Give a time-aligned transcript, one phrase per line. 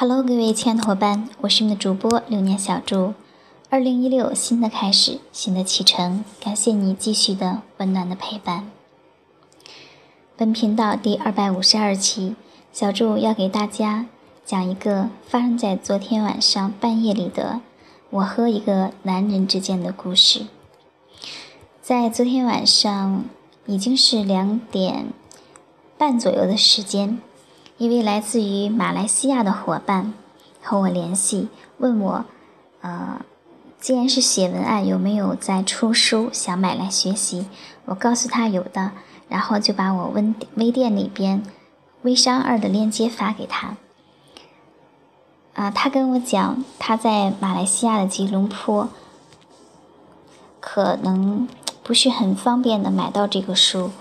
[0.00, 3.14] Hello，各位亲爱的伙伴，我是你们的主播流年小猪。
[3.68, 8.70] 二零一六，新的开始，新的启程，感谢你继续的温暖的陪伴。
[10.36, 12.36] 本频道第二百五十二期，
[12.72, 14.06] 小祝要给大家
[14.44, 17.60] 讲一个发生在昨天晚上半夜里的
[18.10, 20.46] 我和一个男人之间的故事。
[21.82, 23.24] 在昨天晚上，
[23.66, 25.06] 已经是两点
[25.96, 27.20] 半左右的时间。
[27.78, 30.12] 一位来自于马来西亚的伙伴
[30.60, 32.24] 和我联系，问我，
[32.80, 33.20] 呃，
[33.80, 37.46] 既然是写文案，有没有在出书，想买来学习？
[37.84, 38.90] 我告诉他有的，
[39.28, 41.44] 然后就把我微微店里边
[42.02, 43.76] 微商二的链接发给他。
[45.54, 48.88] 啊，他跟我讲，他在马来西亚的吉隆坡，
[50.58, 51.48] 可能
[51.84, 53.92] 不是很方便的买到这个书。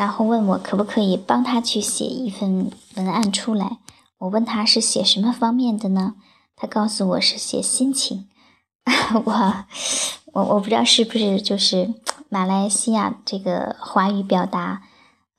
[0.00, 3.76] 然后问我可不可以帮他去写一份文案出来。
[4.16, 6.14] 我问他是写什么方面的呢？
[6.56, 8.26] 他告诉我是写心情。
[9.26, 9.64] 我
[10.32, 11.92] 我我不知道是不是就是
[12.30, 14.80] 马来西亚这个华语表达，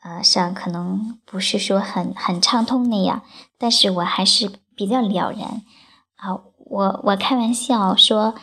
[0.04, 3.24] 呃上可能不是说很很畅通那样，
[3.58, 5.64] 但是我还是比较了然。
[6.18, 8.36] 啊，我我开玩笑说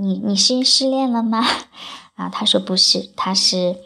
[0.00, 1.46] 你你是失恋了吗？
[2.18, 3.76] 啊，他说不是，他是。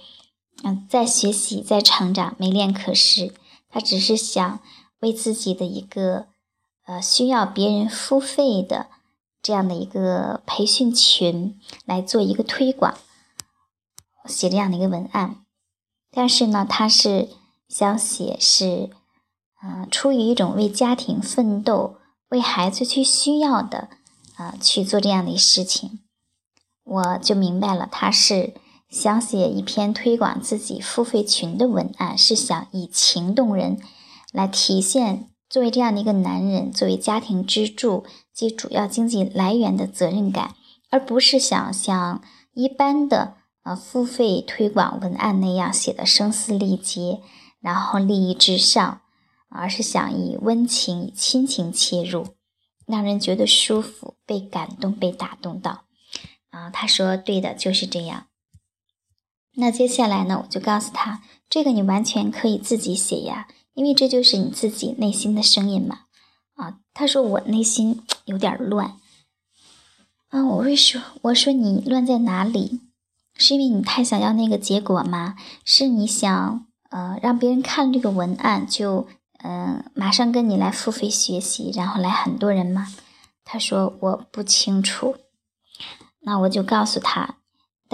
[0.66, 3.34] 嗯，在学习，在成长，没练可失。
[3.68, 4.60] 他只是想
[5.00, 6.28] 为自己的一个
[6.86, 8.86] 呃需要别人付费的
[9.42, 12.94] 这样的一个培训群来做一个推广，
[14.24, 15.44] 写这样的一个文案。
[16.10, 17.28] 但是呢，他是
[17.68, 18.88] 想写是，
[19.62, 21.98] 嗯，出于一种为家庭奋斗、
[22.30, 23.90] 为孩子去需要的
[24.36, 26.00] 啊去做这样的事情。
[26.84, 28.54] 我就明白了，他是。
[28.90, 33.78] 想写一篇推广自己付费群的文案，是想以情动人，
[34.32, 40.55] 来体现作为这样的一个男人，作为家庭支柱及主要经济来源的责任感，
[40.90, 43.34] 而不是想像一般的
[43.64, 47.20] 呃付费推广文案那样写的声嘶力竭，
[47.61, 49.01] 然后利益至上，
[49.48, 52.27] 而是想以温情、以亲情切入，
[52.86, 55.84] 让人觉得舒服、被感动、被打动到。
[56.51, 58.27] 啊，他说对的，就是这样。
[59.56, 66.00] 那接下来呢，我就告诉他，这个你完全可以自己写呀，因为这就是你自己内心的声音嘛。
[66.54, 68.96] 啊，他说我内心有点乱。
[70.28, 72.80] 啊，我会说，我说你乱在哪里？
[73.36, 75.36] 是因为你太想要那个结果吗？
[75.64, 79.08] 是你想呃让别人看这个文案就
[79.42, 82.88] 嗯马上跟你来付费学习，然后来很多人吗？
[83.44, 85.16] 他说我不清楚。
[86.20, 87.36] 那我就告诉他。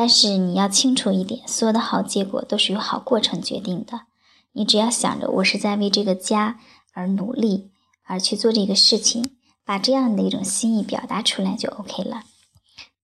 [0.01, 4.07] 但是你要清楚一点，所有的好结果都是由好过程决定的。
[4.53, 6.59] 你只要想着我是在为这个家
[6.95, 7.71] 而努力，
[8.05, 12.23] 而去做这个事情，把这样的一种心意表达出来就 OK 了。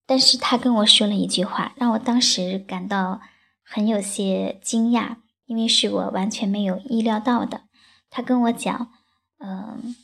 [0.07, 3.21] 但是他跟我说了一句话，让我当时感到
[3.63, 7.65] 很有些惊讶，因为是我完全没有意料到的。
[8.09, 8.91] 他跟我讲，
[9.37, 9.95] 嗯，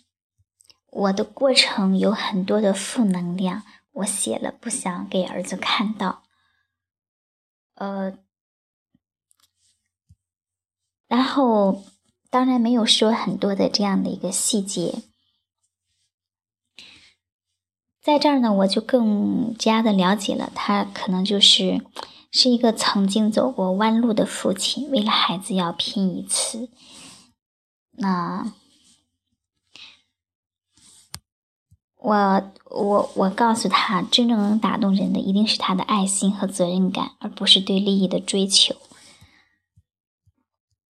[0.90, 6.21] 我的过程有很多的负能量，我写了不想给儿子看到。
[7.74, 8.16] 呃，
[11.08, 11.84] 然后
[12.30, 15.02] 当然没有说很多的这样的一个细节，
[18.00, 21.84] 在这儿呢，我就更加的了解了他可能就是
[22.30, 26.68] 是一个曾经走过弯路的父亲，为了孩子要拼一次，
[27.92, 28.52] 那。
[32.02, 38.74] 我我我告诉他，真正能打动人的一定是他的爱心和责任感，而不是对利益的追求。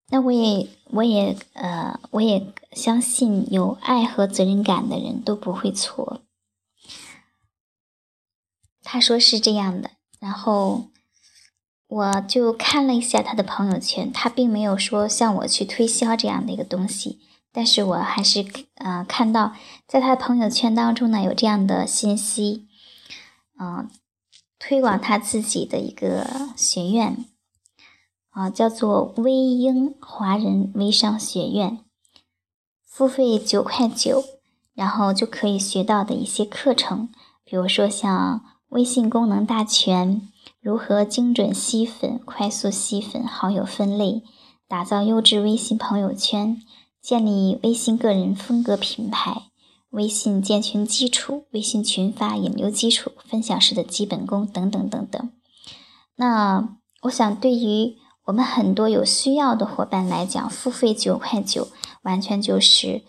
[0.09, 6.21] 那我也我也呃我也相信，有爱和责任感的人都不会错。
[8.81, 10.85] 他说是这样的，然后
[11.87, 17.19] 我就看了一下他的朋友圈，他并没有说向我去推销这样的一个东西。
[17.55, 18.43] 但是我还是
[18.75, 19.53] 呃看到，
[19.87, 22.67] 在他的朋友圈当中呢有这样的信息，
[23.59, 23.87] 嗯，
[24.57, 27.23] 推广他自己的一个学院，
[28.31, 31.77] 啊，叫做微英华人微商学院，
[32.83, 34.23] 付费九块九，
[34.73, 37.09] 然后就可以学到的一些课程，
[37.45, 40.27] 比如说像微信功能大全，
[40.59, 44.23] 如何精准吸粉、快速吸粉、好友分类，
[44.67, 46.59] 打造优质微信朋友圈。
[47.03, 49.49] 建立微信个人风格品牌，
[49.89, 55.31] 微信建群基础，微信群发引流基础，分享式的基本功等等等等。
[56.15, 57.97] 那我想，对于
[58.27, 61.67] 我们很多有需要的伙伴来讲，付费九块九，
[62.03, 63.01] 完全就是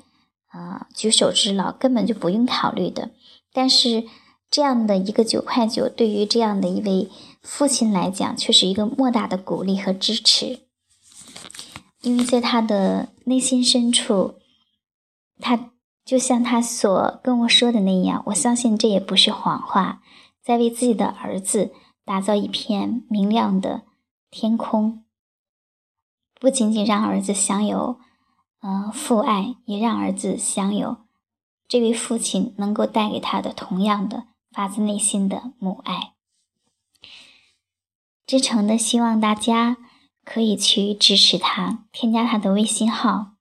[0.49, 3.13] 啊举手之劳，根本就不用考虑的。
[3.53, 4.03] 但是
[4.51, 7.09] 这样的一个九块九，对于这样的一位
[7.43, 10.64] 父亲来讲，却是一个莫大的鼓励和支持。
[12.05, 14.35] 因为在他的内心深处，
[15.41, 15.71] 他
[16.05, 20.03] 就像他所跟我说的那样，我相信这也不是谎话，
[20.43, 21.73] 在为自己的儿子
[22.05, 23.85] 打造一片明亮的
[24.31, 25.03] 天空。
[26.39, 27.99] 不仅仅让儿子享有，
[28.61, 30.99] 嗯，父爱，也让儿子享有
[31.67, 36.13] 这位父亲能够带给他的同样的发自内心的母爱。
[38.27, 39.79] 真诚的希望大家
[40.25, 43.35] 可以去支持他，添加他的微信号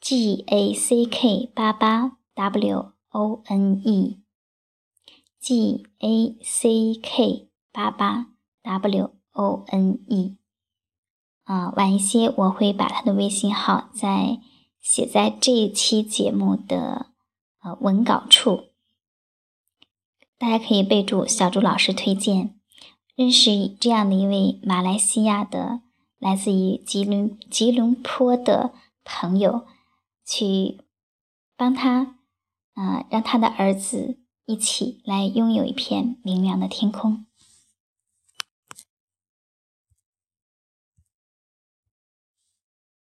[0.00, 8.26] ：g a c k 八八 w o n e，g a c k 八八
[8.62, 10.36] w o n e。
[11.44, 14.40] 啊，晚一些我会把他的微信号在
[14.80, 17.12] 写在这一期节目的
[17.62, 18.70] 呃文稿处，
[20.36, 22.55] 大家可以备注小朱老师推荐，
[23.16, 25.80] 认识这样的一位马来西亚的
[26.18, 28.74] 来自于吉隆吉隆坡的
[29.04, 29.66] 朋友，
[30.24, 30.82] 去
[31.56, 32.16] 帮他
[32.74, 37.24] 啊，让他的儿子一起来拥有一片明亮的天空。